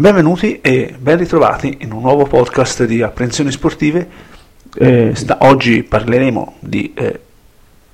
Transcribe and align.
Benvenuti 0.00 0.60
e 0.60 0.94
ben 0.96 1.18
ritrovati 1.18 1.78
in 1.80 1.90
un 1.90 2.02
nuovo 2.02 2.22
podcast 2.22 2.84
di 2.84 3.02
apprensioni 3.02 3.50
sportive. 3.50 4.08
Eh, 4.76 5.10
sta, 5.16 5.38
oggi 5.40 5.82
parleremo 5.82 6.58
di 6.60 6.94
eh, 6.94 7.20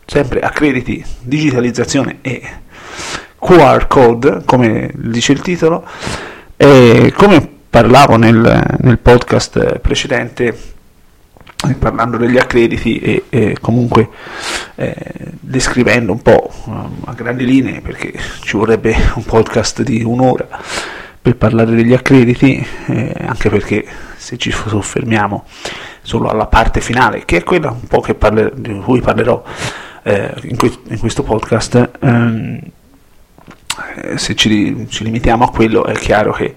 sempre 0.05 0.41
accrediti, 0.41 1.03
digitalizzazione 1.23 2.19
e 2.21 2.43
QR 3.39 3.87
code, 3.87 4.43
come 4.45 4.91
dice 4.93 5.33
il 5.33 5.41
titolo. 5.41 5.83
E 6.59 7.11
come 7.17 7.49
parlavo 7.71 8.17
nel, 8.17 8.77
nel 8.81 8.99
podcast 8.99 9.79
precedente, 9.79 10.59
eh, 11.67 11.75
parlando 11.79 12.19
degli 12.19 12.37
accrediti 12.37 12.99
e, 12.99 13.25
e 13.31 13.57
comunque 13.63 14.11
eh, 14.75 14.95
descrivendo 15.41 16.13
un 16.13 16.21
po' 16.21 16.53
a 17.07 17.15
grandi 17.15 17.47
linee, 17.47 17.81
perché 17.81 18.13
ci 18.43 18.59
vorrebbe 18.59 18.95
un 19.15 19.25
podcast 19.25 19.81
di 19.81 20.03
un'ora 20.05 20.93
per 21.25 21.37
parlare 21.37 21.75
degli 21.75 21.95
accrediti, 21.95 22.63
eh, 22.89 23.15
anche 23.27 23.49
perché 23.49 23.83
se 24.15 24.37
ci 24.37 24.51
soffermiamo 24.51 25.47
solo 26.03 26.29
alla 26.29 26.45
parte 26.45 26.83
finale, 26.83 27.25
che 27.25 27.39
è 27.39 27.43
quella 27.43 27.71
un 27.71 27.87
po' 27.89 28.05
parler- 28.19 28.53
di 28.55 28.79
cui 28.81 29.01
parlerò 29.01 29.43
eh, 30.03 30.35
in, 30.43 30.57
que- 30.59 30.81
in, 30.89 30.99
questo 30.99 31.23
podcast, 31.23 31.93
ehm, 31.99 32.61
eh, 34.03 34.19
se 34.19 34.35
ci, 34.35 34.87
ci, 34.91 35.03
limitiamo 35.03 35.45
a 35.45 35.51
quello 35.51 35.87
è 35.87 35.95
chiaro 35.95 36.33
che 36.33 36.55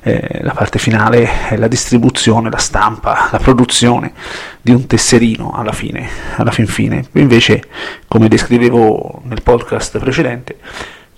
eh, 0.00 0.38
la 0.40 0.54
parte 0.54 0.78
finale 0.78 1.48
è 1.50 1.56
la 1.58 1.68
distribuzione, 1.68 2.48
la 2.48 2.56
stampa, 2.56 3.28
la 3.30 3.38
produzione 3.38 4.14
di 4.62 4.72
un 4.72 4.86
tesserino 4.86 5.52
alla 5.52 5.72
fine, 5.72 6.08
alla 6.36 6.52
fin 6.52 6.66
fine. 6.66 7.04
Invece, 7.12 7.64
come 8.08 8.28
descrivevo 8.28 9.20
nel 9.24 9.42
podcast 9.42 9.98
precedente, 9.98 10.56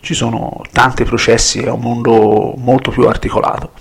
ci 0.09 0.15
sono 0.15 0.63
tanti 0.73 1.05
processi, 1.05 1.61
è 1.61 1.69
un 1.69 1.81
mondo 1.81 2.55
molto 2.57 2.91
più 2.91 3.07
articolato, 3.07 3.73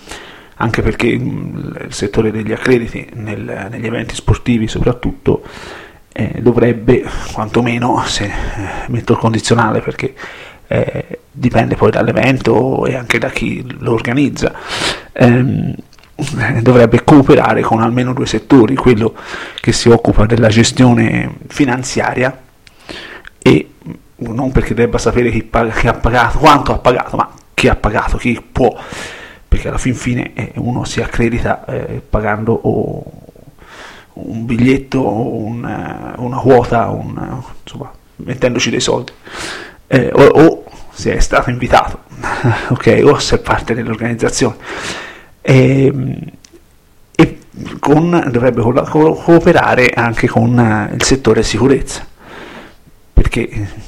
anche 0.56 0.82
perché 0.82 1.08
il 1.08 1.86
settore 1.88 2.32
degli 2.32 2.52
accrediti 2.52 3.10
nel, 3.14 3.70
negli 3.72 3.86
eventi 3.86 4.14
sportivi 4.14 4.68
soprattutto 4.68 5.42
eh, 6.12 6.40
dovrebbe, 6.42 7.06
quantomeno, 7.32 8.04
se 8.06 8.26
eh, 8.26 8.32
metto 8.88 9.14
il 9.14 9.20
condizionale 9.20 9.80
perché 9.80 10.14
eh, 10.68 11.20
dipende 11.32 11.76
poi 11.76 11.92
dall'evento 11.92 12.86
e 12.86 12.96
anche 12.96 13.20
da 13.20 13.30
chi 13.30 13.66
lo 13.80 13.94
organizza, 13.94 14.54
ehm, 15.14 15.76
dovrebbe 16.60 17.06
cooperare 17.06 17.62
con 17.62 17.82
almeno 17.82 18.12
due 18.12 18.26
settori, 18.26 18.76
quello 18.76 19.16
che 19.62 19.72
si 19.72 19.88
occupa 19.88 20.26
della 20.26 20.50
gestione 20.50 21.36
finanziaria 21.48 22.38
e 23.40 23.70
non 24.18 24.52
perché 24.52 24.74
debba 24.74 24.98
sapere 24.98 25.32
chi, 25.32 25.44
paga, 25.44 25.72
chi, 25.72 25.88
ha 25.88 25.94
pagato, 25.94 26.40
quanto 26.40 26.74
ha 26.74 26.80
pagato, 26.80 27.16
ma 27.16 27.30
chi 27.54 27.68
ha 27.68 27.76
pagato, 27.76 28.18
chi 28.18 28.42
può, 28.52 28.76
perché 29.48 29.68
alla 29.68 29.78
fin 29.78 29.96
fine 29.96 30.34
eh, 30.34 30.52
uno 30.56 30.84
si 30.86 31.02
accredita 31.02 31.66
eh, 31.66 32.02
pagando 32.08 32.54
o 32.54 33.04
un 34.14 34.46
biglietto, 34.46 35.00
o 35.00 35.36
un, 35.38 35.66
eh, 35.66 36.20
una 36.20 36.38
quota, 36.38 36.88
un, 36.90 37.42
insomma, 37.64 37.92
mettendoci 38.18 38.70
dei 38.70 38.80
soldi, 38.80 39.12
eh, 39.88 40.10
o, 40.12 40.24
o, 40.24 40.64
se 40.92 41.16
è 41.16 41.20
stato 41.20 41.50
invitato, 41.50 42.04
ok, 42.70 43.02
o 43.04 43.20
se 43.20 43.36
è 43.36 43.40
parte 43.40 43.74
dell'organizzazione. 43.74 44.56
E, 45.42 45.86
ehm, 45.86 46.20
e 47.16 47.40
con, 47.80 48.30
dovrebbe 48.32 48.62
cooperare 48.62 49.90
anche 49.90 50.28
con 50.28 50.60
eh, 50.60 50.94
il 50.94 51.04
settore 51.04 51.44
sicurezza, 51.44 52.06
perché 53.14 53.86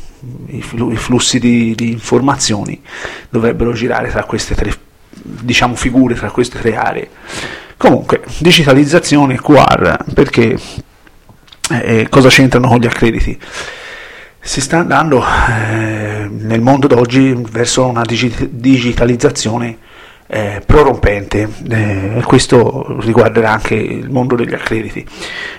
i, 0.48 0.62
flussi 0.62 1.40
di, 1.40 1.74
di, 1.76 1.92
informazioni 1.92 2.82
dovrebbero 3.30 3.72
girare 3.74 4.10
tra 4.10 4.24
queste 4.24 4.56
tre 4.56 4.74
diciamo 5.10 5.76
figure 5.76 6.16
tra 6.16 6.32
queste 6.32 6.60
tre 6.60 6.76
aree. 6.76 7.10
Comunque 7.78 8.24
digitalizzazione 8.40 9.40
QR 9.40 9.98
perché 10.14 10.58
eh, 11.72 12.08
cosa 12.10 12.30
c'entrano 12.30 12.68
con 12.68 12.80
gli 12.80 12.86
accrediti? 12.86 13.40
Si 14.42 14.62
sta 14.62 14.80
andando 14.80 15.24
eh, 15.24 16.28
nel 16.30 16.62
mondo 16.62 16.88
d'oggi 16.88 17.36
verso 17.50 17.86
una 17.86 18.04
digi- 18.04 18.50
digitalizzazione 18.52 19.78
eh, 20.32 20.62
prorompente, 20.64 21.50
eh, 21.72 22.22
questo 22.24 23.00
riguarderà 23.00 23.52
anche 23.52 23.74
il 23.74 24.12
mondo 24.12 24.36
degli 24.36 24.54
accrediti. 24.54 25.04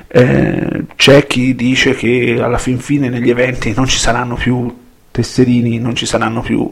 Eh, 0.07 0.85
c'è 0.95 1.27
chi 1.27 1.57
dice 1.57 1.95
che 1.95 2.39
alla 2.41 2.59
fin 2.59 2.79
fine 2.79 3.09
negli 3.09 3.31
eventi 3.31 3.73
non 3.75 3.87
ci 3.87 3.99
saranno 3.99 4.37
più 4.37 4.73
tesserini, 5.11 5.81
non 5.81 5.97
ci 5.97 6.07
saranno 6.07 6.41
più 6.41 6.71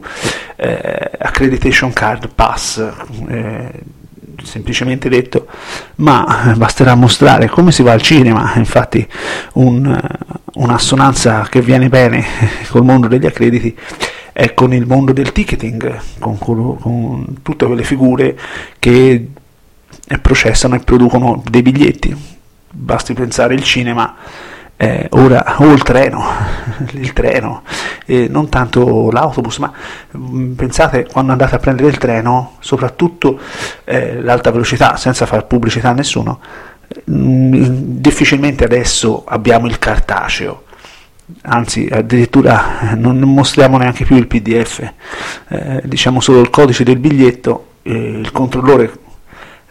eh, 0.55 1.11
accreditation 1.19 1.91
card 1.91 2.29
pass, 2.33 2.81
eh, 3.27 3.71
semplicemente 4.43 5.09
detto, 5.09 5.47
ma 5.95 6.53
basterà 6.55 6.95
mostrare 6.95 7.49
come 7.49 7.73
si 7.73 7.83
va 7.83 7.91
al 7.91 8.01
cinema, 8.01 8.53
infatti 8.55 9.05
un, 9.55 9.99
un'assonanza 10.53 11.47
che 11.49 11.61
viene 11.61 11.89
bene 11.89 12.23
col 12.71 12.85
mondo 12.85 13.09
degli 13.09 13.25
accrediti 13.25 13.77
è 14.39 14.53
con 14.53 14.73
il 14.73 14.85
mondo 14.85 15.11
del 15.11 15.33
ticketing, 15.33 15.99
con, 16.17 16.37
con 16.37 17.39
tutte 17.41 17.65
quelle 17.65 17.83
figure 17.83 18.39
che 18.79 19.31
processano 20.21 20.75
e 20.75 20.79
producono 20.79 21.43
dei 21.45 21.61
biglietti. 21.61 22.15
Basti 22.71 23.13
pensare 23.13 23.55
al 23.55 23.63
cinema, 23.63 24.15
eh, 24.77 25.07
ora, 25.09 25.55
o 25.57 25.73
il 25.73 25.83
treno, 25.83 26.23
il 26.93 27.11
treno 27.11 27.63
eh, 28.05 28.27
non 28.29 28.47
tanto 28.47 29.11
l'autobus, 29.11 29.57
ma 29.57 29.73
mm, 30.15 30.53
pensate 30.53 31.05
quando 31.11 31.33
andate 31.33 31.55
a 31.55 31.59
prendere 31.59 31.89
il 31.89 31.97
treno, 31.97 32.53
soprattutto 32.59 33.41
eh, 33.83 34.21
l'alta 34.21 34.51
velocità, 34.51 34.95
senza 34.95 35.25
fare 35.25 35.43
pubblicità 35.43 35.89
a 35.89 35.93
nessuno, 35.93 36.39
mh, 37.03 37.13
mm, 37.13 37.63
difficilmente 37.99 38.63
adesso 38.63 39.25
abbiamo 39.27 39.67
il 39.67 39.77
cartaceo 39.79 40.63
anzi 41.41 41.87
addirittura 41.91 42.93
non 42.95 43.19
mostriamo 43.19 43.77
neanche 43.77 44.05
più 44.05 44.15
il 44.15 44.27
pdf, 44.27 44.93
eh, 45.49 45.81
diciamo 45.83 46.19
solo 46.19 46.39
il 46.41 46.49
codice 46.49 46.83
del 46.83 46.97
biglietto, 46.97 47.73
eh, 47.83 47.93
il 47.93 48.31
controllore 48.31 48.91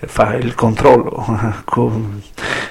fa 0.00 0.34
il 0.34 0.54
controllo 0.54 1.62
con, 1.64 2.22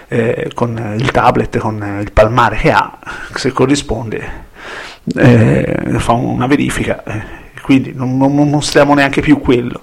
eh, 0.08 0.52
con, 0.54 0.96
il 0.98 1.12
tablet, 1.12 1.58
con 1.58 2.00
il 2.02 2.12
palmare 2.12 2.56
che 2.58 2.72
ha, 2.72 2.98
se 3.34 3.52
corrisponde 3.52 4.46
eh, 5.16 5.96
fa 5.98 6.14
una 6.14 6.48
verifica, 6.48 7.04
eh, 7.04 7.22
quindi 7.62 7.94
non, 7.94 8.18
non, 8.18 8.50
mostriamo 8.50 8.94
neanche 8.94 9.22
più 9.22 9.40
quello, 9.40 9.82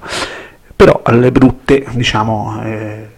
però 0.75 1.01
alle 1.05 1.31
brutte 1.31 1.85
diciamo 1.93 2.63
eh, 2.65 3.09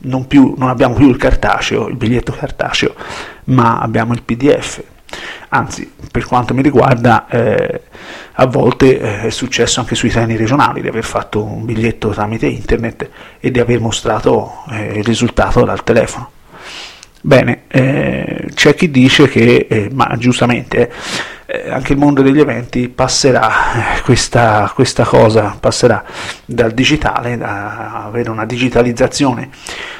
non, 0.00 0.26
più, 0.26 0.54
non 0.56 0.68
abbiamo 0.68 0.94
più 0.94 1.08
il 1.08 1.16
cartaceo, 1.16 1.88
il 1.88 1.96
biglietto 1.96 2.32
cartaceo, 2.32 2.94
ma 3.44 3.80
abbiamo 3.80 4.12
il 4.12 4.22
pdf 4.22 4.82
anzi 5.50 5.90
per 6.10 6.26
quanto 6.26 6.54
mi 6.54 6.62
riguarda 6.62 7.26
eh, 7.28 7.82
a 8.32 8.46
volte 8.46 8.98
eh, 8.98 9.22
è 9.22 9.30
successo 9.30 9.80
anche 9.80 9.94
sui 9.94 10.10
treni 10.10 10.36
regionali 10.36 10.80
di 10.80 10.88
aver 10.88 11.04
fatto 11.04 11.42
un 11.42 11.64
biglietto 11.64 12.10
tramite 12.10 12.46
internet 12.46 13.08
e 13.38 13.50
di 13.50 13.60
aver 13.60 13.80
mostrato 13.80 14.62
eh, 14.70 14.98
il 14.98 15.04
risultato 15.04 15.64
dal 15.64 15.84
telefono. 15.84 16.31
Bene, 17.24 17.62
eh, 17.68 18.50
c'è 18.52 18.74
chi 18.74 18.90
dice 18.90 19.28
che, 19.28 19.68
eh, 19.70 19.88
ma 19.92 20.12
giustamente, 20.18 20.92
eh, 21.46 21.70
anche 21.70 21.92
il 21.92 21.98
mondo 22.00 22.20
degli 22.20 22.40
eventi 22.40 22.88
passerà 22.88 23.98
eh, 23.98 24.02
questa, 24.02 24.68
questa, 24.74 25.04
cosa, 25.04 25.56
passerà 25.58 26.02
dal 26.44 26.72
digitale, 26.72 27.36
da 27.36 28.06
avere 28.06 28.28
una 28.28 28.44
digitalizzazione, 28.44 29.50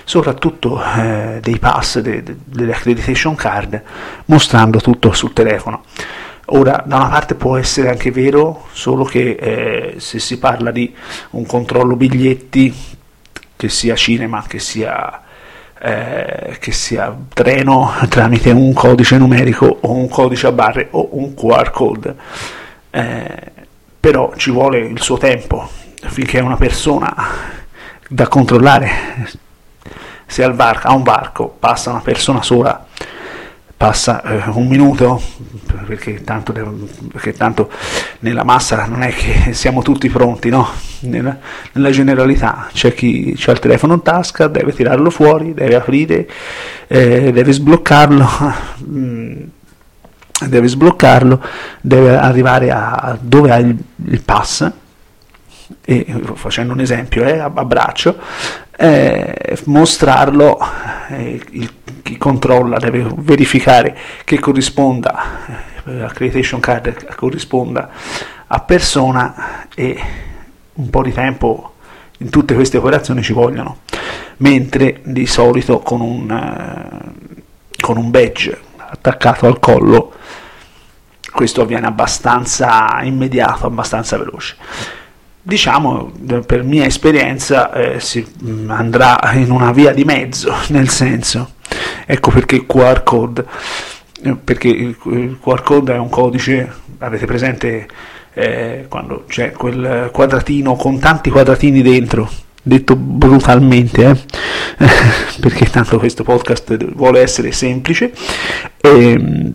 soprattutto 0.02 0.82
eh, 0.82 1.38
dei 1.40 1.60
pass, 1.60 2.00
de, 2.00 2.24
de, 2.24 2.36
delle 2.44 2.72
accreditation 2.74 3.36
card, 3.36 3.80
mostrando 4.24 4.80
tutto 4.80 5.12
sul 5.12 5.32
telefono. 5.32 5.84
Ora, 6.46 6.82
da 6.84 6.96
una 6.96 7.08
parte 7.08 7.36
può 7.36 7.56
essere 7.56 7.88
anche 7.88 8.10
vero, 8.10 8.66
solo 8.72 9.04
che 9.04 9.36
eh, 9.38 9.94
se 9.98 10.18
si 10.18 10.40
parla 10.40 10.72
di 10.72 10.92
un 11.30 11.46
controllo 11.46 11.94
biglietti, 11.94 12.74
che 13.54 13.68
sia 13.68 13.94
cinema, 13.94 14.44
che 14.48 14.58
sia 14.58 15.21
eh, 15.84 16.58
che 16.60 16.70
sia 16.70 17.12
treno 17.34 17.92
tramite 18.08 18.50
un 18.52 18.72
codice 18.72 19.18
numerico 19.18 19.78
o 19.80 19.92
un 19.92 20.08
codice 20.08 20.46
a 20.46 20.52
barre 20.52 20.88
o 20.92 21.08
un 21.12 21.34
QR 21.34 21.70
code. 21.70 22.14
Eh, 22.90 23.52
però 23.98 24.32
ci 24.36 24.50
vuole 24.50 24.78
il 24.78 25.00
suo 25.00 25.18
tempo 25.18 25.68
finché 26.04 26.40
una 26.40 26.56
persona 26.56 27.14
da 28.08 28.28
controllare 28.28 28.90
se 30.26 30.44
al 30.44 30.54
varco, 30.54 30.88
a 30.88 30.92
un 30.92 31.02
varco 31.02 31.48
passa 31.58 31.90
una 31.90 32.00
persona 32.00 32.42
sola 32.42 32.86
passa 33.82 34.22
eh, 34.22 34.42
un 34.50 34.68
minuto, 34.68 35.20
perché 35.86 36.22
tanto, 36.22 36.52
perché 36.52 37.32
tanto, 37.32 37.68
nella 38.20 38.44
massa 38.44 38.86
non 38.86 39.02
è 39.02 39.12
che 39.12 39.52
siamo 39.54 39.82
tutti 39.82 40.08
pronti, 40.08 40.50
no? 40.50 40.68
Nella, 41.00 41.36
nella 41.72 41.90
generalità 41.90 42.68
c'è 42.72 42.94
chi 42.94 43.36
ha 43.44 43.50
il 43.50 43.58
telefono 43.58 43.94
in 43.94 44.02
tasca, 44.02 44.46
deve 44.46 44.72
tirarlo 44.72 45.10
fuori, 45.10 45.52
deve 45.52 45.74
aprire, 45.74 46.28
eh, 46.86 47.32
deve 47.32 47.52
sbloccarlo. 47.52 48.28
Deve 50.42 50.66
sbloccarlo, 50.66 51.40
deve 51.80 52.16
arrivare 52.16 52.72
a 52.72 53.16
dove 53.20 53.52
ha 53.52 53.58
il, 53.58 53.76
il 54.06 54.22
pass, 54.22 54.68
e 55.84 56.06
facendo 56.34 56.72
un 56.72 56.80
esempio 56.80 57.24
eh, 57.24 57.38
a, 57.38 57.48
braccio, 57.48 58.18
eh, 58.76 59.58
mostrarlo, 59.64 60.58
eh, 61.08 61.40
il, 61.50 61.72
chi 62.02 62.16
controlla 62.16 62.78
deve 62.78 63.06
verificare 63.16 63.96
che 64.24 64.38
corrisponda, 64.38 65.24
eh, 65.84 65.92
l'accreditation 65.92 66.60
card 66.60 67.14
corrisponda 67.14 67.90
a 68.46 68.60
persona 68.60 69.66
e 69.74 70.00
un 70.74 70.90
po' 70.90 71.02
di 71.02 71.12
tempo 71.12 71.74
in 72.18 72.30
tutte 72.30 72.54
queste 72.54 72.76
operazioni 72.76 73.22
ci 73.22 73.32
vogliono, 73.32 73.78
mentre 74.38 75.00
di 75.04 75.26
solito 75.26 75.78
con 75.80 76.00
un, 76.00 76.30
eh, 76.30 77.40
con 77.80 77.96
un 77.96 78.10
badge 78.10 78.58
attaccato 78.76 79.46
al 79.46 79.58
collo 79.58 80.12
questo 81.32 81.62
avviene 81.62 81.86
abbastanza 81.86 83.00
immediato, 83.02 83.66
abbastanza 83.66 84.18
veloce. 84.18 84.56
Diciamo, 85.44 86.12
per 86.46 86.62
mia 86.62 86.84
esperienza, 86.84 87.72
eh, 87.72 87.98
si 87.98 88.24
andrà 88.68 89.18
in 89.34 89.50
una 89.50 89.72
via 89.72 89.92
di 89.92 90.04
mezzo, 90.04 90.54
nel 90.70 90.88
senso, 90.88 91.54
ecco 92.06 92.30
perché 92.30 92.54
il 92.54 92.66
QR 92.66 93.02
code, 93.02 93.44
eh, 94.22 94.36
perché 94.36 94.68
il 94.68 94.96
QR 94.96 95.62
code 95.62 95.94
è 95.94 95.98
un 95.98 96.08
codice, 96.08 96.72
avete 96.98 97.26
presente 97.26 97.88
eh, 98.34 98.86
quando 98.88 99.24
c'è 99.26 99.50
quel 99.50 100.10
quadratino 100.12 100.76
con 100.76 101.00
tanti 101.00 101.28
quadratini 101.28 101.82
dentro, 101.82 102.30
detto 102.62 102.94
brutalmente, 102.94 104.10
eh? 104.10 104.86
perché 105.40 105.68
tanto 105.68 105.98
questo 105.98 106.22
podcast 106.22 106.92
vuole 106.94 107.20
essere 107.20 107.50
semplice. 107.50 108.12
E, 108.80 108.88
ehm, 108.88 109.52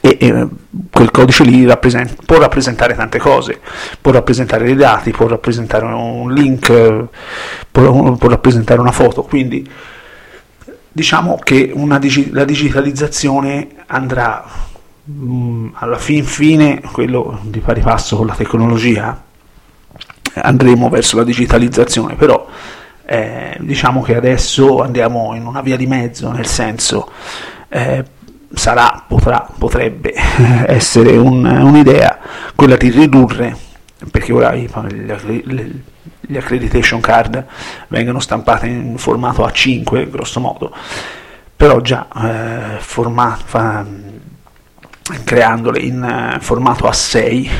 e, 0.00 0.16
e 0.20 0.48
quel 1.02 1.10
codice 1.10 1.42
lì 1.42 1.66
rappresenta, 1.66 2.14
può 2.24 2.38
rappresentare 2.38 2.94
tante 2.94 3.18
cose, 3.18 3.60
può 4.00 4.12
rappresentare 4.12 4.64
dei 4.64 4.76
dati, 4.76 5.10
può 5.10 5.26
rappresentare 5.26 5.84
un 5.84 6.32
link, 6.32 7.08
può, 7.70 8.12
può 8.16 8.28
rappresentare 8.28 8.80
una 8.80 8.92
foto, 8.92 9.22
quindi 9.22 9.68
diciamo 10.92 11.38
che 11.42 11.72
una, 11.74 12.00
la 12.30 12.44
digitalizzazione 12.44 13.68
andrà 13.86 14.44
mh, 15.02 15.12
mm, 15.12 15.68
alla 15.74 15.98
fin 15.98 16.24
fine, 16.24 16.80
quello 16.92 17.40
di 17.42 17.58
pari 17.58 17.80
passo 17.80 18.16
con 18.16 18.26
la 18.26 18.34
tecnologia, 18.34 19.24
andremo 20.34 20.88
verso 20.88 21.16
la 21.16 21.24
digitalizzazione, 21.24 22.14
però 22.14 22.46
eh, 23.04 23.56
diciamo 23.58 24.02
che 24.02 24.14
adesso 24.14 24.80
andiamo 24.82 25.34
in 25.34 25.46
una 25.46 25.62
via 25.62 25.76
di 25.76 25.88
mezzo, 25.88 26.30
nel 26.30 26.46
senso 26.46 27.10
eh, 27.68 28.04
sarà, 28.54 29.04
potrà, 29.06 29.48
potrebbe 29.56 30.14
essere 30.66 31.16
un, 31.16 31.44
un'idea 31.44 32.18
quella 32.54 32.76
di 32.76 32.90
ridurre, 32.90 33.56
perché 34.10 34.32
ora 34.32 34.54
gli, 34.54 34.66
accreditation 36.36 37.00
card 37.00 37.44
vengono 37.88 38.20
stampate 38.20 38.66
in 38.66 38.98
formato 38.98 39.44
A5, 39.44 40.10
grosso 40.10 40.40
modo, 40.40 40.74
però 41.56 41.80
già 41.80 42.08
eh, 42.16 42.78
formato, 42.80 43.86
creandole 45.24 45.80
in 45.80 46.02
eh, 46.02 46.40
formato 46.40 46.86
A6 46.86 47.50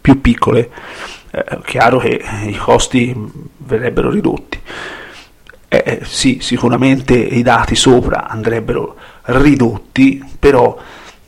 più 0.00 0.20
piccole, 0.20 0.70
eh, 1.30 1.58
chiaro 1.64 1.98
che 1.98 2.22
i 2.44 2.56
costi 2.56 3.14
verrebbero 3.58 4.10
ridotti. 4.10 4.60
Eh, 5.68 6.00
sì, 6.04 6.38
sicuramente 6.40 7.14
i 7.14 7.42
dati 7.42 7.74
sopra 7.74 8.28
andrebbero 8.28 8.96
ridotti, 9.26 10.24
però 10.38 10.76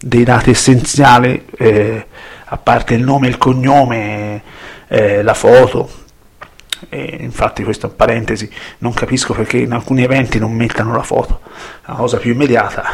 dei 0.01 0.25
dati 0.25 0.51
essenziali, 0.51 1.45
eh, 1.57 2.07
a 2.45 2.57
parte 2.57 2.95
il 2.95 3.03
nome, 3.03 3.29
il 3.29 3.39
cognome, 3.39 4.43
eh, 4.89 5.23
la 5.23 5.35
foto, 5.35 6.07
e 6.89 7.19
infatti 7.21 7.65
questa 7.65 7.89
parentesi 7.89 8.49
non 8.79 8.93
capisco 8.93 9.35
perché 9.35 9.59
in 9.59 9.73
alcuni 9.73 10.03
eventi 10.03 10.39
non 10.39 10.53
mettano 10.53 10.95
la 10.95 11.03
foto. 11.03 11.41
La 11.87 11.95
cosa 11.95 12.19
più 12.19 12.33
immediata 12.33 12.85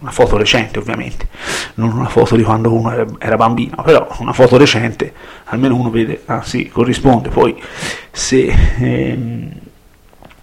una 0.00 0.10
foto 0.10 0.36
recente 0.36 0.78
ovviamente 0.78 1.28
non 1.74 1.92
una 1.92 2.08
foto 2.08 2.36
di 2.36 2.42
quando 2.42 2.72
uno 2.72 3.18
era 3.18 3.36
bambino 3.36 3.82
però 3.82 4.06
una 4.18 4.34
foto 4.34 4.58
recente 4.58 5.12
almeno 5.44 5.76
uno 5.76 5.90
vede 5.90 6.22
ah 6.26 6.42
sì 6.42 6.68
corrisponde. 6.68 7.30
Poi 7.30 7.60
se 8.10 8.54
ehm, 8.78 9.50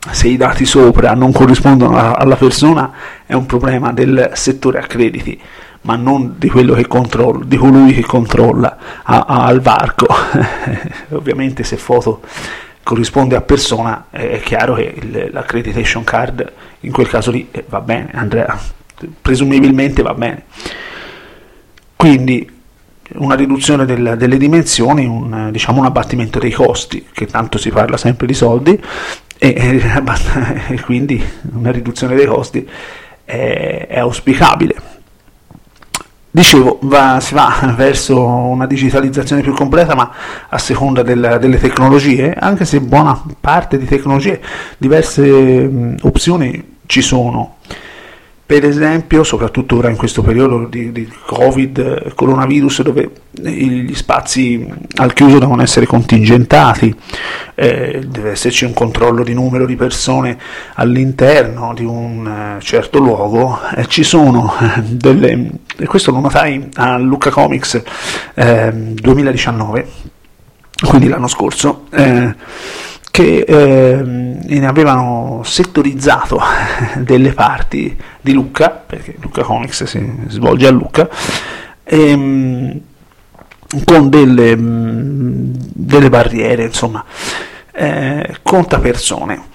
se 0.09 0.27
i 0.27 0.37
dati 0.37 0.65
sopra 0.65 1.13
non 1.13 1.31
corrispondono 1.31 1.95
alla 2.15 2.35
persona 2.35 2.91
è 3.25 3.33
un 3.33 3.45
problema 3.45 3.93
del 3.93 4.31
settore 4.33 4.79
accrediti, 4.79 5.39
ma 5.81 5.95
non 5.95 6.35
di 6.37 6.49
quello 6.49 6.73
che 6.73 6.87
controlla, 6.87 7.45
di 7.45 7.57
colui 7.57 7.93
che 7.93 8.01
controlla 8.01 8.77
a, 9.03 9.25
a, 9.27 9.45
al 9.45 9.61
varco. 9.61 10.07
Ovviamente 11.09 11.63
se 11.63 11.77
foto 11.77 12.21
corrisponde 12.83 13.35
a 13.35 13.41
persona 13.41 14.05
è 14.09 14.39
chiaro 14.43 14.73
che 14.73 14.93
il, 14.95 15.29
l'accreditation 15.31 16.03
card 16.03 16.51
in 16.81 16.91
quel 16.91 17.07
caso 17.07 17.29
lì 17.29 17.47
eh, 17.51 17.63
va 17.69 17.79
bene, 17.79 18.09
Andrea, 18.13 18.59
presumibilmente 19.21 20.01
va 20.01 20.13
bene. 20.15 20.45
Quindi 21.95 22.59
una 23.13 23.35
riduzione 23.35 23.85
del, 23.85 24.15
delle 24.17 24.37
dimensioni, 24.37 25.05
un, 25.05 25.49
diciamo 25.51 25.79
un 25.79 25.85
abbattimento 25.85 26.39
dei 26.39 26.51
costi, 26.51 27.07
che 27.11 27.27
tanto 27.27 27.57
si 27.57 27.69
parla 27.69 27.97
sempre 27.97 28.25
di 28.25 28.33
soldi, 28.33 28.81
e, 29.43 29.81
e, 30.69 30.79
quindi 30.81 31.19
una 31.53 31.71
riduzione 31.71 32.13
dei 32.13 32.27
costi 32.27 32.69
è, 33.25 33.87
è 33.89 33.97
auspicabile. 33.97 34.89
Dicevo, 36.29 36.77
va, 36.83 37.19
si 37.19 37.33
va 37.33 37.73
verso 37.75 38.23
una 38.23 38.67
digitalizzazione 38.67 39.41
più 39.41 39.53
completa, 39.53 39.95
ma 39.95 40.11
a 40.47 40.57
seconda 40.59 41.01
del, 41.01 41.37
delle 41.41 41.57
tecnologie, 41.57 42.33
anche 42.33 42.65
se 42.65 42.81
buona 42.81 43.19
parte 43.39 43.79
di 43.79 43.85
tecnologie, 43.85 44.39
diverse 44.77 45.23
mh, 45.23 45.97
opzioni 46.03 46.77
ci 46.85 47.01
sono 47.01 47.55
per 48.51 48.65
esempio, 48.65 49.23
soprattutto 49.23 49.77
ora 49.77 49.89
in 49.89 49.95
questo 49.95 50.21
periodo 50.21 50.65
di, 50.65 50.91
di 50.91 51.09
Covid, 51.25 52.13
coronavirus, 52.15 52.81
dove 52.81 53.11
gli 53.31 53.93
spazi 53.93 54.67
al 54.97 55.13
chiuso 55.13 55.39
devono 55.39 55.61
essere 55.61 55.85
contingentati, 55.85 56.93
eh, 57.55 58.03
deve 58.05 58.31
esserci 58.31 58.65
un 58.65 58.73
controllo 58.73 59.23
di 59.23 59.33
numero 59.33 59.65
di 59.65 59.77
persone 59.77 60.37
all'interno 60.73 61.73
di 61.73 61.85
un 61.85 62.57
eh, 62.57 62.61
certo 62.61 62.99
luogo, 62.99 63.57
eh, 63.73 63.87
ci 63.87 64.03
sono 64.03 64.53
eh, 64.59 64.81
delle, 64.81 65.51
e 65.77 65.85
questo 65.85 66.11
lo 66.11 66.19
notai 66.19 66.71
a 66.73 66.97
Lucca 66.97 67.29
Comics 67.29 67.81
2019, 68.35 69.87
quindi 70.89 71.07
l'anno 71.07 71.27
scorso, 71.27 71.85
che 73.11 73.39
eh, 73.45 74.01
ne 74.01 74.65
avevano 74.65 75.41
settorizzato 75.43 76.39
delle 76.99 77.33
parti 77.33 77.95
di 78.21 78.31
Lucca, 78.31 78.69
perché 78.69 79.15
Lucca 79.19 79.43
Comics 79.43 79.83
si 79.83 80.13
svolge 80.27 80.67
a 80.67 80.71
Lucca, 80.71 81.09
ehm, 81.83 82.79
con 83.85 84.09
delle, 84.09 84.55
delle, 84.57 86.09
barriere, 86.09 86.63
insomma, 86.63 87.03
eh, 87.73 88.37
conta 88.41 88.79
persone. 88.79 89.49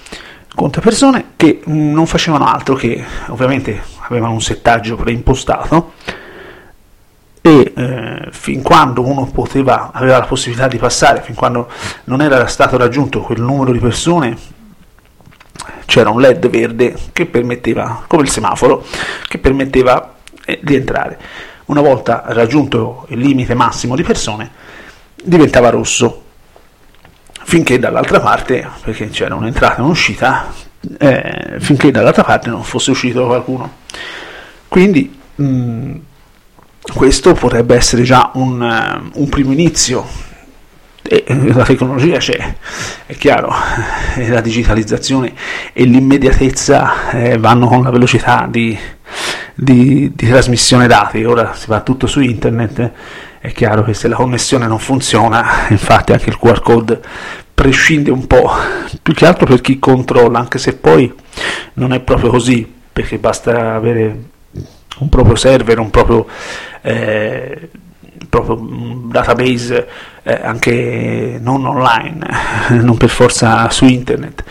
Conta 0.55 0.81
persone 0.81 1.33
che 1.37 1.61
non 1.65 2.07
facevano 2.07 2.47
altro 2.47 2.77
che, 2.77 3.03
ovviamente, 3.29 3.83
avevano 4.09 4.33
un 4.33 4.41
settaggio 4.41 4.97
preimpostato 4.97 5.93
e 7.47 7.73
eh, 7.77 8.29
fin 8.33 8.61
quando 8.61 9.07
uno 9.07 9.25
poteva, 9.27 9.93
aveva 9.93 10.19
la 10.19 10.27
possibilità 10.27 10.67
di 10.67 10.79
passare, 10.79 11.23
fin 11.23 11.37
quando 11.37 11.69
non 12.05 12.21
era 12.21 12.45
stato 12.49 12.77
raggiunto 12.77 13.21
quel 13.21 13.41
numero 13.41 13.71
di 13.71 13.79
persone, 13.79 14.37
c'era 15.85 16.11
un 16.11 16.21
LED 16.21 16.49
verde 16.49 16.97
che 17.13 17.27
permetteva, 17.27 18.03
come 18.09 18.23
il 18.23 18.31
semaforo, 18.31 18.85
che 19.29 19.39
permetteva 19.39 20.15
eh, 20.45 20.59
di 20.61 20.75
entrare. 20.75 21.21
Una 21.67 21.83
volta 21.83 22.25
raggiunto 22.27 23.07
il 23.11 23.19
limite 23.21 23.55
massimo 23.55 23.95
di 23.95 24.03
persone, 24.03 24.51
diventava 25.15 25.71
rosso, 25.71 26.25
finché 27.45 27.79
dall'altra 27.79 28.19
parte, 28.19 28.69
perché 28.83 29.09
c'era 29.11 29.37
un'entrata 29.37 29.77
e 29.77 29.83
un'uscita, 29.83 30.53
eh, 30.99 31.55
finché 31.61 31.93
dall'altra 31.93 32.25
parte 32.25 32.51
non 32.51 32.65
fosse 32.65 32.91
uscito 32.91 33.25
qualcuno. 33.25 33.71
Quindi 34.67 35.17
mh, 35.37 35.45
mm, 35.45 35.97
questo 36.95 37.33
potrebbe 37.35 37.75
essere 37.75 38.03
già 38.03 38.31
un, 38.35 38.61
uh, 38.61 39.21
un 39.21 39.29
primo 39.29 39.53
inizio. 39.53 40.25
E 41.09 41.25
eh, 41.25 41.53
la 41.53 41.65
tecnologia 41.65 42.19
c'è, 42.19 42.55
è 43.07 43.15
chiaro, 43.15 43.53
la 44.29 44.41
digitalizzazione 44.41 45.33
e 45.73 45.85
l'immediatezza 45.85 47.11
eh, 47.11 47.39
vanno 47.39 47.69
con 47.69 47.83
la 47.83 47.91
velocità 47.91 48.49
di, 48.51 48.77
di, 49.55 50.11
di, 50.15 50.29
trasmissione 50.29 50.89
dati, 50.89 51.23
ora 51.23 51.55
si 51.55 51.67
va 51.69 51.81
tutto 51.81 52.09
su 52.09 52.21
internet, 52.21 52.91
è 53.39 53.53
chiaro 53.53 53.85
che 53.85 53.95
se 53.95 54.09
la 54.09 54.17
connessione 54.17 54.67
non 54.67 54.81
funziona, 54.81 55.69
infatti 55.71 56.13
anche 56.13 56.31
il 56.31 56.39
QR 56.39 56.61
code 56.61 57.01
prescinde 57.55 58.11
un 58.11 58.27
po', 58.27 58.51
più 59.01 59.15
che 59.15 59.27
altro 59.27 59.47
per 59.47 59.61
chi 59.61 59.79
controlla, 59.79 60.41
anche 60.41 60.59
se 60.59 60.75
poi 60.75 61.13
non 61.75 61.93
è 61.93 62.01
proprio 62.01 62.31
così, 62.31 62.71
perché 62.93 63.19
basta 63.19 63.75
avere 63.75 64.35
un 64.99 65.09
proprio 65.09 65.35
server, 65.35 65.79
un 65.79 65.91
proprio, 65.91 66.27
eh, 66.83 67.71
proprio 68.29 68.59
un 68.59 69.11
database 69.11 69.89
eh, 70.23 70.41
anche 70.43 71.39
non 71.41 71.65
online, 71.67 72.27
non 72.83 72.97
per 72.97 73.09
forza 73.09 73.69
su 73.71 73.85
internet, 73.85 74.45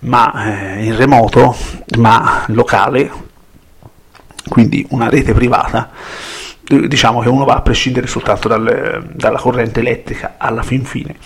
ma 0.00 0.76
eh, 0.76 0.84
in 0.84 0.96
remoto, 0.96 1.54
ma 1.98 2.44
locale, 2.48 3.10
quindi 4.48 4.86
una 4.90 5.08
rete 5.08 5.32
privata, 5.32 5.90
diciamo 6.62 7.20
che 7.20 7.28
uno 7.28 7.44
va 7.44 7.56
a 7.56 7.62
prescindere 7.62 8.06
soltanto 8.06 8.48
dal, 8.48 9.10
dalla 9.12 9.38
corrente 9.38 9.80
elettrica 9.80 10.34
alla 10.38 10.62
fin 10.62 10.84
fine 10.84 11.16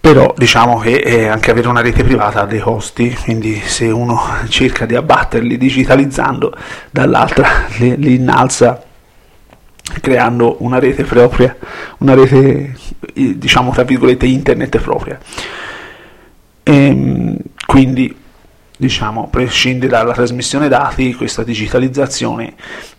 però 0.00 0.32
diciamo 0.36 0.78
che 0.78 0.96
eh, 0.96 1.26
anche 1.26 1.50
avere 1.50 1.68
una 1.68 1.80
rete 1.80 2.04
privata 2.04 2.42
ha 2.42 2.46
dei 2.46 2.60
costi, 2.60 3.14
quindi 3.22 3.60
se 3.64 3.90
uno 3.90 4.20
cerca 4.48 4.86
di 4.86 4.94
abbatterli 4.94 5.56
digitalizzando, 5.56 6.54
dall'altra 6.90 7.66
li, 7.78 7.96
li 7.96 8.14
innalza 8.14 8.82
creando 10.00 10.56
una 10.60 10.78
rete 10.78 11.04
propria, 11.04 11.56
una 11.98 12.14
rete 12.14 12.74
diciamo 13.12 13.72
tra 13.72 13.82
virgolette 13.82 14.26
internet 14.26 14.78
propria. 14.78 15.18
E, 16.62 16.74
ehm, 16.74 17.36
quindi 17.66 18.14
diciamo 18.76 19.28
prescinde 19.28 19.88
dalla 19.88 20.12
trasmissione 20.12 20.68
dati 20.68 21.12
questa 21.14 21.42
digitalizzazione 21.42 22.54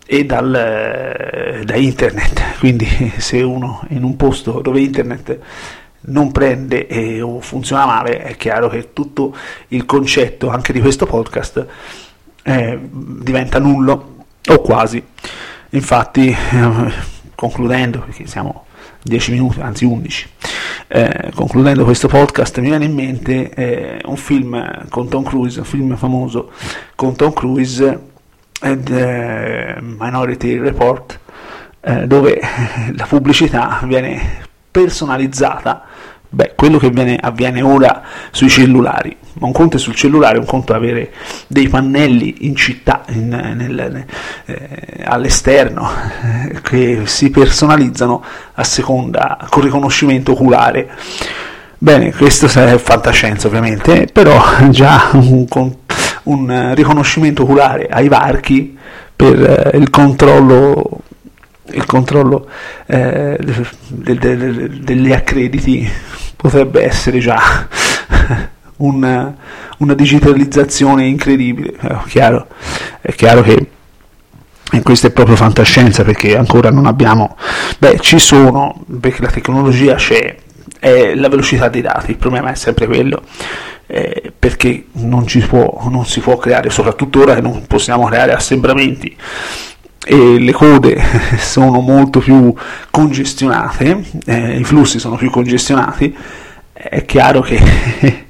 e 0.05 0.25
dal, 0.25 0.53
eh, 0.53 1.63
da 1.63 1.75
internet, 1.75 2.57
quindi 2.59 3.13
se 3.17 3.41
uno 3.41 3.81
in 3.89 4.03
un 4.03 4.15
posto 4.17 4.59
dove 4.61 4.81
internet 4.81 5.39
non 6.01 6.31
prende 6.31 6.87
eh, 6.87 7.21
o 7.21 7.41
funziona 7.41 7.85
male, 7.85 8.21
è 8.21 8.35
chiaro 8.35 8.69
che 8.69 8.93
tutto 8.93 9.35
il 9.69 9.85
concetto 9.85 10.49
anche 10.49 10.73
di 10.73 10.79
questo 10.79 11.05
podcast 11.05 11.65
eh, 12.43 12.79
diventa 12.91 13.59
nullo 13.59 14.25
o 14.47 14.61
quasi. 14.61 15.03
Infatti, 15.71 16.29
eh, 16.29 16.91
concludendo, 17.35 17.99
perché 17.99 18.25
siamo 18.25 18.65
10 19.03 19.31
minuti, 19.31 19.59
anzi 19.61 19.85
11, 19.85 20.29
eh, 20.87 21.31
concludendo 21.35 21.83
questo 21.83 22.07
podcast, 22.07 22.59
mi 22.59 22.69
viene 22.69 22.85
in 22.85 22.93
mente 22.93 23.51
eh, 23.51 24.01
un 24.05 24.17
film 24.17 24.87
con 24.89 25.07
Tom 25.09 25.23
Cruise, 25.23 25.59
un 25.59 25.65
film 25.65 25.95
famoso 25.95 26.51
con 26.95 27.15
Tom 27.15 27.33
Cruise, 27.33 28.07
ed, 28.61 28.89
eh, 28.89 29.77
Minority 29.79 30.57
Report, 30.57 31.19
dove 32.05 32.41
la 32.93 33.05
pubblicità 33.05 33.79
viene 33.85 34.47
personalizzata, 34.69 35.85
beh, 36.29 36.53
quello 36.55 36.77
che 36.77 36.89
viene, 36.89 37.17
avviene 37.19 37.61
ora 37.61 38.03
sui 38.31 38.49
cellulari, 38.49 39.15
ma 39.33 39.47
un 39.47 39.53
conto 39.53 39.77
è 39.77 39.79
sul 39.79 39.95
cellulare, 39.95 40.37
un 40.37 40.45
conto 40.45 40.73
è 40.73 40.75
avere 40.75 41.11
dei 41.47 41.67
pannelli 41.67 42.45
in 42.45 42.55
città, 42.55 43.03
in, 43.09 43.27
nel, 43.27 44.05
eh, 44.45 45.03
all'esterno, 45.03 45.89
eh, 46.51 46.61
che 46.63 47.01
si 47.05 47.29
personalizzano 47.29 48.23
a 48.53 48.63
seconda, 48.63 49.47
con 49.49 49.63
riconoscimento 49.63 50.33
oculare. 50.33 50.89
Bene, 51.77 52.13
questo 52.13 52.47
è 52.47 52.77
fantascienza 52.77 53.47
ovviamente, 53.47 54.07
però 54.11 54.41
già 54.69 55.09
un, 55.13 55.45
un 56.23 56.71
riconoscimento 56.75 57.43
oculare 57.43 57.87
ai 57.87 58.07
varchi 58.07 58.77
per 59.15 59.71
eh, 59.73 59.77
il 59.77 59.89
controllo 59.89 61.01
il 61.71 61.85
controllo 61.85 62.47
eh, 62.85 63.37
de, 63.39 64.17
de, 64.17 64.37
de, 64.37 64.69
degli 64.81 65.11
accrediti 65.11 65.89
potrebbe 66.35 66.83
essere 66.83 67.19
già 67.19 67.67
una, 68.77 69.35
una 69.77 69.93
digitalizzazione 69.93 71.05
incredibile. 71.05 71.73
È 71.79 71.97
chiaro, 72.07 72.47
è 73.01 73.11
chiaro 73.13 73.41
che 73.41 73.67
e 74.71 74.83
questa 74.83 75.07
è 75.07 75.11
proprio 75.11 75.35
fantascienza 75.35 76.03
perché 76.03 76.37
ancora 76.37 76.69
non 76.69 76.85
abbiamo, 76.85 77.35
beh 77.79 77.99
ci 78.01 78.19
sono, 78.19 78.85
perché 78.99 79.23
la 79.23 79.31
tecnologia 79.31 79.95
c'è, 79.95 80.35
è 80.79 81.15
la 81.15 81.27
velocità 81.27 81.69
dei 81.69 81.81
dati, 81.81 82.11
il 82.11 82.17
problema 82.17 82.51
è 82.51 82.55
sempre 82.55 82.85
quello, 82.85 83.23
eh, 83.87 84.31
perché 84.37 84.85
non, 84.91 85.25
può, 85.47 85.87
non 85.89 86.05
si 86.05 86.19
può 86.19 86.37
creare, 86.37 86.69
soprattutto 86.69 87.21
ora 87.21 87.33
che 87.33 87.41
non 87.41 87.65
possiamo 87.65 88.05
creare 88.05 88.33
assembramenti 88.33 89.17
e 90.05 90.39
le 90.39 90.51
code 90.51 91.01
sono 91.37 91.79
molto 91.79 92.19
più 92.19 92.53
congestionate, 92.89 94.03
eh, 94.25 94.57
i 94.57 94.63
flussi 94.63 94.99
sono 94.99 95.15
più 95.15 95.29
congestionati, 95.29 96.15
è 96.73 97.05
chiaro 97.05 97.41
che 97.41 97.59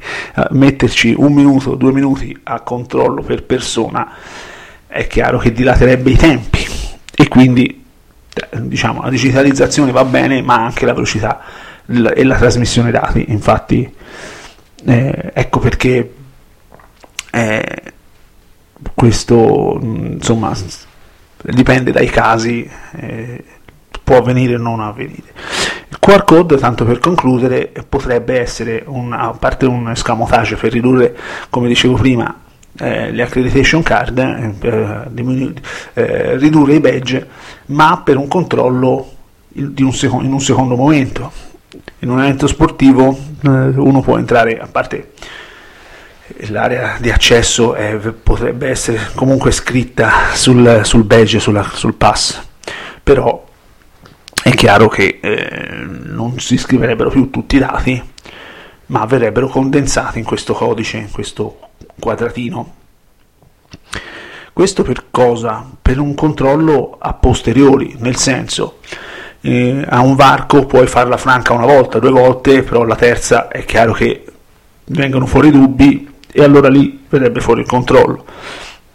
metterci 0.52 1.14
un 1.16 1.34
minuto, 1.34 1.76
due 1.76 1.92
minuti 1.92 2.36
a 2.44 2.62
controllo 2.62 3.22
per 3.22 3.44
persona 3.44 4.12
è 4.88 5.06
chiaro 5.06 5.38
che 5.38 5.52
dilaterebbe 5.52 6.10
i 6.10 6.18
tempi. 6.18 6.66
E 7.16 7.28
quindi 7.28 7.86
diciamo 8.58 9.02
la 9.04 9.10
digitalizzazione 9.10 9.92
va 9.92 10.06
bene 10.06 10.42
ma 10.42 10.56
anche 10.56 10.86
la 10.86 10.94
velocità 10.94 11.42
e 11.86 12.24
la 12.24 12.36
trasmissione 12.36 12.90
dati. 12.90 13.26
Infatti 13.28 13.94
eh, 14.86 15.32
ecco 15.34 15.60
perché 15.60 16.14
eh, 17.32 17.82
questo 18.96 19.78
insomma 19.82 20.56
dipende 21.44 21.92
dai 21.92 22.08
casi, 22.08 22.70
eh, 22.96 23.44
può 24.04 24.18
avvenire 24.18 24.56
o 24.56 24.60
non 24.60 24.80
avvenire. 24.82 25.34
Il 25.90 25.98
QR 26.00 26.24
code, 26.24 26.58
tanto 26.58 26.86
per 26.86 27.00
concludere, 27.00 27.72
potrebbe 27.88 28.40
essere, 28.40 28.84
un, 28.86 29.14
a 29.14 29.30
parte 29.32 29.66
un 29.66 29.90
escamotage 29.90 30.56
per 30.56 30.72
ridurre, 30.72 31.16
come 31.50 31.68
dicevo 31.68 31.96
prima, 31.96 32.34
eh, 32.78 33.12
le 33.12 33.22
accreditation 33.22 33.82
card, 33.82 34.18
eh, 34.18 35.08
diminu- 35.10 35.60
eh, 35.94 36.38
ridurre 36.38 36.76
i 36.76 36.80
badge, 36.80 37.28
ma 37.68 38.02
per 38.04 38.18
un 38.18 38.28
controllo 38.28 39.14
un, 39.54 39.94
seco- 39.94 40.22
in 40.22 40.32
un 40.32 40.42
secondo 40.42 40.76
momento. 40.76 41.32
In 42.00 42.10
un 42.10 42.20
evento 42.20 42.48
sportivo 42.48 43.18
eh, 43.44 43.50
uno 43.50 44.02
può 44.02 44.18
entrare, 44.18 44.58
a 44.58 44.68
parte 44.68 45.12
l'area 46.48 46.98
di 47.00 47.10
accesso 47.12 47.74
è, 47.74 47.96
potrebbe 47.98 48.70
essere 48.70 49.10
comunque 49.16 49.52
scritta 49.52 50.34
sul, 50.34 50.82
sul 50.84 51.04
badge, 51.04 51.40
sulla, 51.40 51.64
sul 51.74 51.96
pass, 51.96 52.42
però 53.02 53.46
è 54.42 54.52
chiaro 54.52 54.88
che 54.88 55.20
eh, 55.22 55.86
non 55.86 56.40
si 56.40 56.58
scriverebbero 56.58 57.10
più 57.10 57.30
tutti 57.30 57.58
i 57.58 57.60
dati, 57.60 58.02
ma 58.88 59.06
verrebbero 59.06 59.48
condensati 59.48 60.20
in 60.20 60.26
questo 60.26 60.54
codice, 60.54 60.98
in 60.98 61.12
questo 61.12 61.60
quadratino. 62.00 62.76
Questo 64.54 64.84
per 64.84 65.06
cosa? 65.12 65.70
Per 65.82 66.00
un 66.00 66.16
controllo 66.16 66.98
a 67.00 67.14
posteriori, 67.14 67.96
nel 68.00 68.16
senso, 68.16 68.80
eh, 69.42 69.86
a 69.88 70.02
un 70.02 70.16
varco 70.16 70.66
puoi 70.66 70.88
farla 70.88 71.18
franca 71.18 71.54
una 71.54 71.66
volta, 71.66 72.00
due 72.00 72.12
volte, 72.12 72.64
però 72.64 72.84
la 72.84 72.96
terza 72.96 73.48
è 73.48 73.64
chiaro 73.64 73.94
che 73.94 74.26
vengono 74.86 75.26
fuori 75.26 75.52
dubbi 75.52 76.09
e 76.32 76.44
allora 76.44 76.70
lì 76.70 77.06
verrebbe 77.10 77.42
fuori 77.42 77.62
il 77.62 77.68
controllo. 77.68 78.26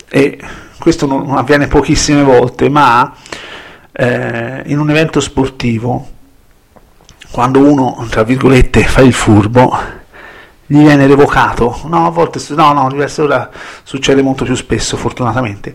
E 0.09 0.39
questo 0.79 1.07
non 1.07 1.37
avviene 1.37 1.67
pochissime 1.67 2.23
volte, 2.23 2.69
ma 2.69 3.15
eh, 3.93 4.63
in 4.67 4.79
un 4.79 4.91
evento 4.91 5.21
sportivo, 5.21 6.09
quando 7.31 7.61
uno, 7.61 8.07
tra 8.11 8.23
virgolette, 8.23 8.85
fa 8.85 9.01
il 9.01 9.13
furbo, 9.13 9.77
gli 10.67 10.79
viene 10.79 11.07
revocato, 11.07 11.81
no, 11.85 12.07
a 12.07 12.11
volte, 12.11 12.41
no, 12.51 12.73
no, 12.73 12.89
ora 12.93 13.51
succede 13.83 14.23
molto 14.23 14.45
più 14.45 14.55
spesso, 14.55 14.97
fortunatamente, 14.97 15.75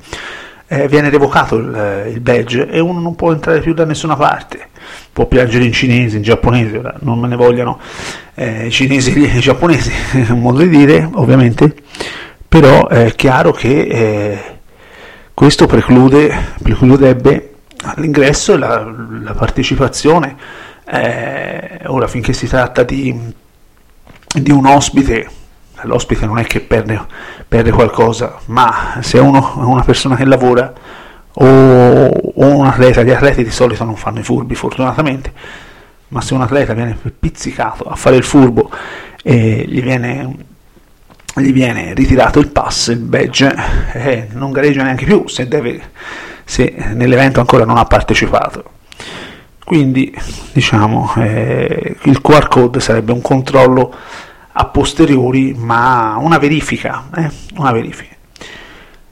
eh, 0.72 0.88
viene 0.88 1.10
revocato 1.10 1.58
il, 1.58 2.12
il, 2.14 2.20
badge 2.20 2.70
e 2.70 2.80
uno 2.80 3.00
non 3.00 3.16
può 3.16 3.32
entrare 3.32 3.60
più 3.60 3.74
da 3.74 3.86
nessuna 3.86 4.16
parte, 4.16 4.70
può 5.12 5.26
piangere 5.26 5.66
in 5.66 5.74
cinese, 5.74 6.18
in 6.18 6.24
giapponese, 6.24 6.82
non 7.00 7.20
me 7.20 7.28
ne 7.28 7.36
vogliano 7.36 7.80
eh, 8.36 8.68
i 8.68 8.72
cinesi 8.72 9.12
e 9.14 9.20
i 9.38 9.40
giapponesi, 9.40 9.92
un 10.32 10.40
modo 10.40 10.60
di 10.60 10.70
dire, 10.70 11.10
ovviamente, 11.14 11.76
però 12.48 12.88
è 12.88 13.14
chiaro 13.16 13.52
che 13.52 13.82
eh, 13.82 14.40
questo 15.34 15.66
preclude, 15.66 16.54
precluderebbe 16.62 17.54
e 17.96 18.58
la, 18.58 18.94
la 19.22 19.34
partecipazione. 19.34 20.36
Eh, 20.86 21.82
ora, 21.86 22.08
finché 22.08 22.34
si 22.34 22.48
tratta 22.48 22.84
di, 22.84 23.16
di 24.40 24.52
un 24.52 24.66
ospite, 24.66 25.30
l'ospite 25.84 26.26
non 26.26 26.38
è 26.40 26.44
che 26.44 26.60
perde, 26.60 27.00
perde 27.48 27.72
qualcosa, 27.72 28.40
ma 28.46 29.00
se 29.02 29.20
uno 29.20 29.62
è 29.62 29.64
una 29.64 29.84
persona 29.84 30.16
che 30.16 30.26
lavora 30.26 30.72
o, 31.34 31.46
o 31.46 32.58
un 32.58 32.66
atleta, 32.66 33.04
gli 33.04 33.12
atleti 33.12 33.44
di 33.44 33.52
solito 33.52 33.84
non 33.84 33.96
fanno 33.96 34.20
i 34.20 34.24
furbi, 34.24 34.56
fortunatamente 34.56 35.34
ma 36.10 36.22
se 36.22 36.34
un 36.34 36.42
atleta 36.42 36.74
viene 36.74 36.98
pizzicato 37.20 37.84
a 37.84 37.96
fare 37.96 38.16
il 38.16 38.24
furbo 38.24 38.70
e 39.22 39.64
gli 39.68 39.82
viene, 39.82 40.36
gli 41.36 41.52
viene 41.52 41.94
ritirato 41.94 42.40
il 42.40 42.48
pass, 42.48 42.88
il 42.88 43.00
badge, 43.00 43.54
eh, 43.94 44.28
non 44.32 44.52
gareggia 44.52 44.84
neanche 44.84 45.06
più 45.06 45.28
se, 45.28 45.48
deve, 45.48 45.92
se 46.44 46.74
nell'evento 46.94 47.40
ancora 47.40 47.66
non 47.66 47.78
ha 47.78 47.86
partecipato. 47.86 48.78
Quindi 49.64 50.12
diciamo 50.52 51.14
eh, 51.18 51.96
il 52.02 52.22
QR 52.22 52.48
code 52.48 52.80
sarebbe 52.80 53.12
un 53.12 53.22
controllo 53.22 53.94
a 54.60 54.66
posteriori, 54.66 55.54
ma 55.54 56.18
una 56.20 56.38
verifica, 56.38 57.06
eh, 57.16 57.30
una 57.56 57.72
verifica. 57.72 58.14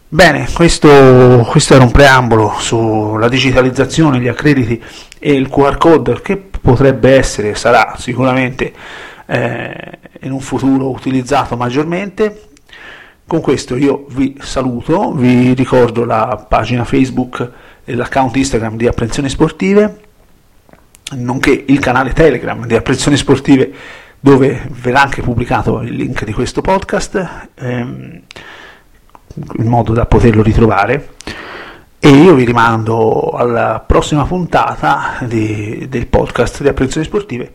Bene, 0.10 0.46
questo, 0.54 1.46
questo, 1.50 1.74
era 1.74 1.86
un 1.86 1.92
preambolo 1.92 2.56
sulla 2.60 3.30
digitalizzazione, 3.30 4.20
gli 4.20 4.28
accrediti 4.28 4.82
e 5.18 5.34
il 5.34 5.48
QR 5.48 5.78
code 5.78 6.22
che 6.22 6.36
potrebbe 6.36 7.16
essere, 7.16 7.56
sarà 7.56 7.96
sicuramente 7.98 8.74
eh, 9.26 10.00
in 10.22 10.32
un 10.34 10.42
futuro 10.42 10.90
utilizzato 10.90 11.56
maggiormente. 11.56 12.50
Con 13.26 13.40
questo 13.40 13.78
io 13.78 14.06
vi 14.10 14.38
saluto, 14.42 15.14
vi 15.14 15.54
ricordo 15.54 16.04
la 16.04 16.46
pagina 16.48 16.84
Facebook 16.84 17.52
e 17.86 17.96
l'account 17.96 18.36
Instagram 18.36 18.76
di 18.76 18.88
Apprensioni 18.88 19.30
Sportive, 19.30 20.00
nonché 21.12 21.64
il 21.68 21.80
canale 21.80 22.12
Telegram 22.12 22.66
di 22.66 22.76
Apprensioni 22.76 23.16
Sportive 23.16 23.74
dove 24.20 24.68
verrà 24.72 25.02
anche 25.02 25.22
pubblicato 25.22 25.82
il 25.82 25.96
link 25.96 26.24
di 26.24 26.34
questo 26.34 26.62
podcast. 26.62 27.50
Ehm, 27.56 28.22
in 29.58 29.68
modo 29.68 29.94
da 29.94 30.06
poterlo 30.06 30.42
ritrovare. 30.42 31.16
E 32.00 32.10
io 32.10 32.36
vi 32.36 32.46
rimando 32.46 33.32
alla 33.32 33.84
prossima 33.86 34.24
puntata 34.26 35.18
di, 35.26 35.88
del 35.90 36.08
podcast 36.08 36.62
di 36.62 36.68
Apprensioni 36.68 37.06
Sportive. 37.06 37.54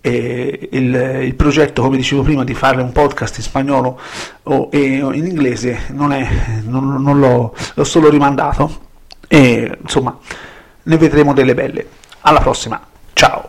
Il, 0.00 0.70
il, 0.70 1.34
progetto 1.34 1.82
come 1.82 1.96
dicevo 1.96 2.22
prima 2.22 2.44
di 2.44 2.54
fare 2.54 2.80
un 2.80 2.92
podcast 2.92 3.38
in 3.38 3.42
spagnolo 3.42 3.98
o 4.44 4.68
in 4.70 5.26
inglese 5.26 5.86
non, 5.88 6.12
è, 6.12 6.28
non, 6.62 7.02
non 7.02 7.18
l'ho, 7.18 7.52
l'ho 7.74 7.84
solo 7.84 8.08
rimandato. 8.08 8.84
E 9.26 9.78
insomma 9.82 10.16
ne 10.84 10.96
vedremo 10.96 11.32
delle 11.34 11.54
belle. 11.54 11.86
Alla 12.20 12.40
prossima. 12.40 12.80
Ciao 13.14 13.42